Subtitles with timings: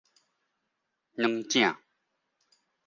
[1.15, 1.77] 軟茈